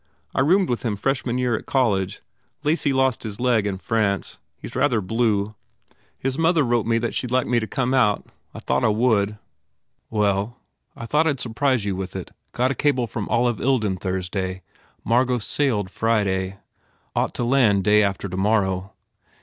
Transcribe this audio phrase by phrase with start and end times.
[0.33, 2.21] I roomed with him freshman year at col lege
[2.63, 4.39] Lacy lost his leg in France.
[4.57, 5.53] He s rather blue.
[6.17, 8.25] His mother wrote me that she d like me to come out.
[8.51, 9.37] I thought I would."
[10.09, 10.57] "Well.
[10.95, 12.31] I thought I d surprise you with it.
[12.51, 14.63] Got a cable from Olive Ilden Thursday.
[15.03, 16.57] Mar got sailed Friday.
[17.15, 18.93] Ought to land day after to morrow."